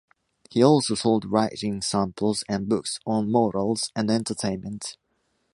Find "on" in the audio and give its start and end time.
3.05-3.31